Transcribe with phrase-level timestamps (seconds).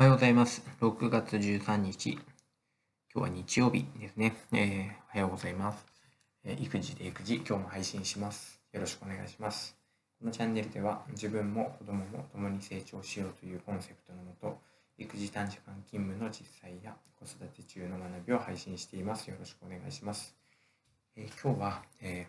[0.00, 0.62] おはようございます。
[0.80, 2.12] 6月13日。
[2.12, 2.20] 今
[3.14, 4.36] 日は日曜日ですね。
[4.52, 5.84] えーおはようございます、
[6.44, 8.60] えー育児で育児、今日も配信します。
[8.72, 9.76] よろしくお願いします。
[10.20, 14.60] このチャンネルでは自分も子供も共に成長しようというコンセプトのもと、
[14.98, 19.28] 育児短時間勤務の実際や子育て中の学びを配信しています。
[19.28, 20.36] よろしくお願いします。
[21.16, 22.28] えー今日は、え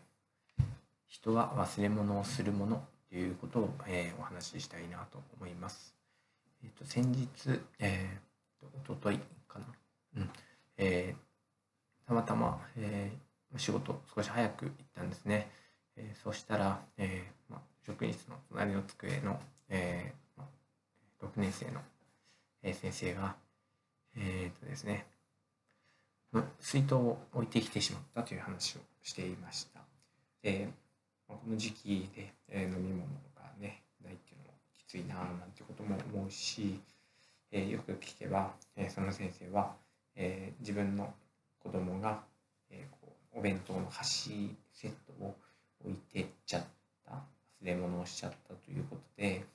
[0.60, 0.64] ー
[1.08, 5.99] 人は忘れ物をするものということを、えーお話ししたいなと思います。
[6.64, 7.28] えっと先日、
[7.80, 9.66] えー、と一昨日かな、
[10.18, 10.30] うん
[10.78, 11.30] えー
[12.08, 15.50] たまたま、えー仕事少し早く行ったんですね。
[15.96, 20.48] えーそしたら、えーまあ、職員室の隣の机の、えーま、
[21.22, 21.82] 6年生の、
[22.64, 23.36] えー先生が、
[24.16, 25.06] えーとですね、
[26.60, 29.82] 水筒を置いてきてしまったという話をしていました。
[30.44, 30.70] で
[31.28, 35.46] この時期で、え飲み物がねないっていうのもきついなあな
[36.32, 36.80] し、
[37.52, 39.76] えーよく聞けば、えーその先生は、
[40.16, 41.14] えー自分の
[41.60, 42.22] 子供が、
[42.70, 45.36] えーこうお弁当の箸セットを
[45.86, 46.64] 置いてっちゃっ
[47.06, 47.20] た忘
[47.62, 49.46] れ物をしちゃったということで、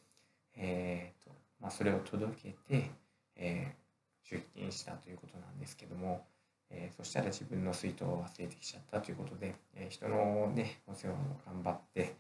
[0.56, 2.91] えーとまあ、それを届けて、
[3.36, 3.84] えー
[4.27, 6.25] 出勤したということなんですけども、
[6.70, 11.16] えーそしたら自分の水筒を忘れてきちゃったということで、えー人のねお世話を
[11.47, 12.14] 頑張って、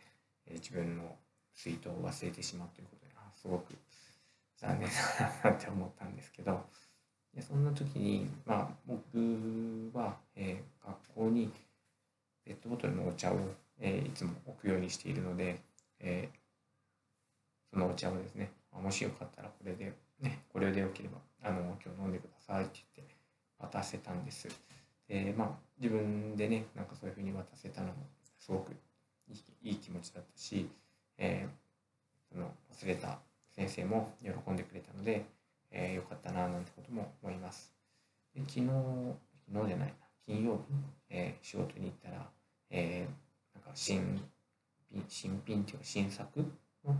[0.46, 1.16] えー自分の
[1.54, 3.74] 水筒を忘れてしまうということであすごく
[4.66, 6.60] 残念だなって思ったんですけど
[7.34, 9.00] でそんな時に、まあ、僕
[9.92, 11.50] は、えー学校に
[12.44, 13.38] ペットボトルのお茶を、
[13.80, 15.60] えーいつも置くようにしているので、
[16.00, 16.36] えー
[17.72, 23.14] そのお茶をですねもしよかったらこれで、ね、これでよければあの今日飲んでくださいって言って
[23.58, 24.48] 渡せたんです。
[25.08, 25.48] でまあ
[25.80, 27.94] 自分でねなんかそういうふうに渡せたのも
[28.38, 30.68] すごくいいいい気持ちだったし、
[31.18, 31.64] えー
[32.32, 33.18] その忘れた
[33.56, 35.24] 先生も喜んでくれたので、
[35.70, 37.72] えーよかったななんてことも思います。
[38.34, 38.66] で昨日
[39.46, 39.94] 昨日じゃないな
[40.26, 40.74] 金曜日、
[41.10, 42.26] えー仕事に行ったら、
[42.70, 44.20] えーなんか新
[44.90, 46.40] 品新品っていうか新作
[46.84, 46.96] の、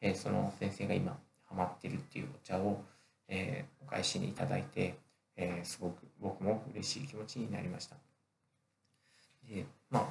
[0.00, 1.16] えーその先生が今
[1.48, 2.82] ハマってるっていうお茶を、
[3.28, 4.94] えーお返しにいただいて、
[5.36, 7.96] えーすごく僕も嬉しい気持ちになりました。
[9.48, 10.06] でまあ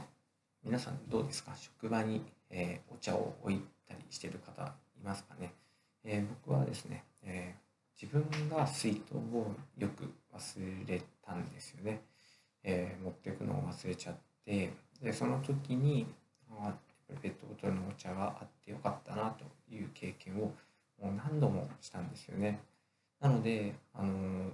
[0.64, 1.52] 皆さんどうですか？
[1.56, 4.64] 職場に、えーお茶を置いたりしてる方
[4.98, 5.52] いますかね、
[6.04, 7.64] えー僕はですね、えー
[8.02, 12.02] 自分が水筒をよく忘れたんですよね、
[12.64, 14.16] えー持っていくのを忘れちゃっ
[14.46, 16.08] てでその時に
[16.52, 16.74] あ
[17.22, 20.54] ペットボトルのお茶があってよかったなという経験を
[21.02, 22.60] もう何度もしたんですよね。
[23.20, 24.50] なので、あの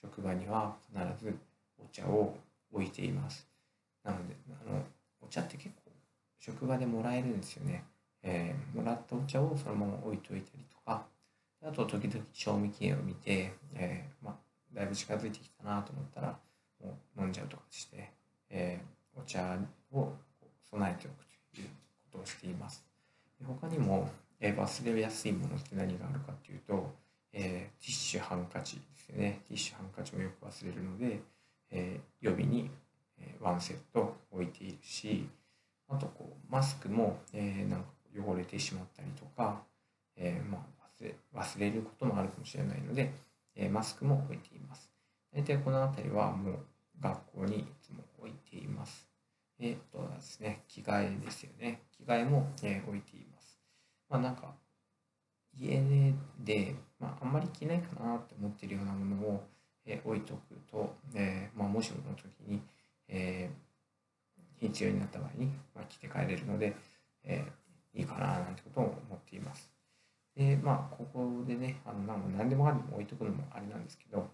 [0.00, 1.36] 職場には必ず
[1.78, 2.36] お茶を
[2.72, 3.48] 置いています。
[4.04, 4.82] なのであの
[5.20, 5.92] お茶って結構
[6.38, 7.84] 職場でもらえるんですよね、
[8.28, 11.02] えーもらったお茶をそのまま置いといたりとか
[11.64, 14.36] あと時々賞味期限を見て、えーま、
[14.72, 16.38] だいぶ近づいてきたなと思ったら
[16.84, 18.10] もう飲んじゃうとかして、
[18.50, 19.58] えーお茶
[19.90, 20.12] をこ
[20.42, 21.68] う備えておくという
[22.12, 22.84] ことをしています。
[23.44, 24.08] 他にも、
[24.40, 26.88] え忘れやすいものって何があるかっていうと、
[27.32, 29.40] えティッシュハンカチですよね。
[29.48, 31.20] ティッシュハンカチもよく忘れるので、
[31.70, 32.70] え予備に、
[33.18, 35.28] えワンセット置いているし
[35.88, 37.86] あとこうマスクも、えーなんか
[38.20, 39.62] 汚れてしまったりとか、
[40.16, 43.12] えーまあ、忘れ忘れることもあるかもしれないので、
[43.56, 44.90] えーマスクも置いています。
[45.34, 46.58] 大体この辺りはもう
[47.00, 49.08] 学校にいつも置いています。
[49.60, 51.82] えーっとですね着替えですよね。
[51.96, 53.58] 着替えも、えー置いています。
[54.08, 54.54] まあなんか
[55.56, 55.80] 家
[56.38, 59.44] で、まあ、あんまり着ないかなって思ってるようなものを、
[59.86, 62.62] えー置いておくと、えーまあ、もしもの時に、
[63.08, 63.68] えー
[64.60, 66.74] 必要になった場合に、まあ、着て帰れるので、
[67.24, 67.52] えー
[67.94, 69.70] いいかななんてことを思っています。
[70.36, 74.28] で、まあ、ここでね、あのなんか何でもかんでも置いとくのもあれなんですけど、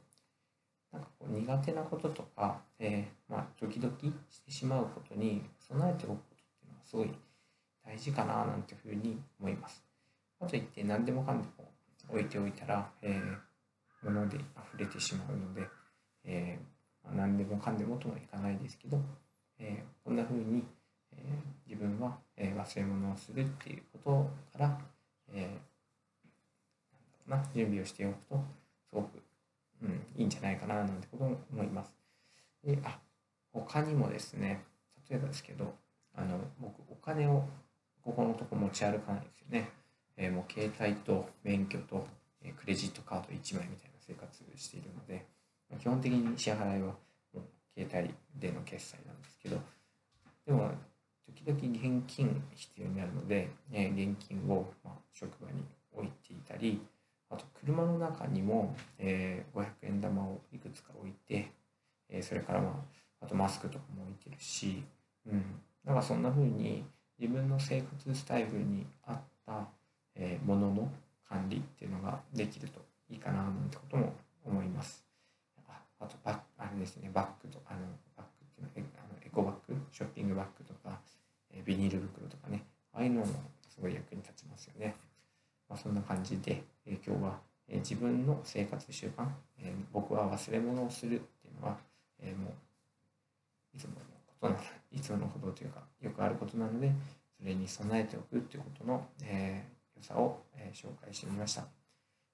[0.93, 3.93] なんかこう苦手なこととか、えーまあ、時々
[4.31, 7.11] してしまうことに備えておくことっていうのはすごい
[7.85, 9.83] 大事かななんていうふうに思います。
[10.39, 11.65] かといって何でもかんでも
[12.11, 13.55] 置いておいたら、えー
[14.05, 14.45] 物で溢
[14.77, 15.67] れてしまうので、
[16.25, 19.00] えーまあ、何でもかんでもとはいかないですけど、
[19.59, 20.62] えーこんな風に、
[21.12, 24.78] えー自分は、え忘れ物をするっていうことから、
[25.32, 25.75] えー
[27.28, 28.44] なんだろうな準備をしておくと
[28.88, 29.22] すごく、
[29.82, 31.93] うん、いいんじゃないかななんてことを思います。
[32.62, 32.99] であ
[33.52, 34.64] 他にもですね
[35.08, 35.75] 例えばですけど
[36.14, 37.44] あの僕お金を
[38.02, 39.70] ここのとこ持ち歩かないですよね。
[40.16, 42.06] えーもう携帯と免許と、
[42.43, 45.26] えクレジットカード1枚みたいな生活しているので、
[45.70, 46.94] まあ基本的に支払いはも
[47.34, 47.40] う
[47.75, 49.58] 携帯での決済なんですけど
[50.46, 55.62] でも々現金必要になるので、え現金を、ま、職場に
[55.93, 56.81] 置いていたり
[57.31, 61.50] あと車の中にも、えー、500円玉をいくつか置いて、
[62.08, 64.85] え、それからまああとマスクとかも置いてるし、
[65.26, 65.43] うん、
[65.85, 66.85] なんかそんな風に
[67.19, 69.67] 自分の生活スタイルに合った、
[70.17, 70.88] え、ものの
[71.29, 72.81] 管理っていうのができると
[73.11, 74.12] いいかななんてことも
[74.44, 75.05] 思います。
[75.69, 77.81] ああとバッあれですねバッグとあの
[78.17, 79.76] バッグっていうのはエあのエコバッグ？
[79.90, 80.63] ショッピングバッグ、
[81.64, 83.26] ビニール袋とかねああいうのも
[83.69, 84.94] すごい役に立ちますよね。
[85.69, 87.38] まあ、そんな感じで、え、今日は、
[87.69, 89.26] え、自分の生活習慣、
[89.58, 91.76] え、僕は忘れ物をするっていうのは、
[92.20, 92.52] え、もう
[93.76, 93.96] いつもの
[94.26, 94.61] ことなの
[94.93, 96.93] いつものことというかよくあることなので
[97.37, 99.64] それに備えておくっていうことの、え、
[99.96, 101.64] 良さを、え、紹介してみました、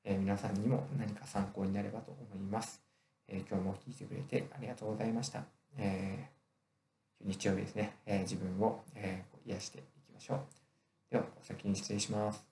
[0.05, 2.83] え、皆さんにも何か参考になればと思います、
[3.29, 5.45] え今日も聞いてくれてありがとうございました、
[5.79, 6.29] え
[7.23, 10.41] 日曜日ですね、え自分を、え癒していきましょう。
[11.11, 12.50] ではお先に失礼します。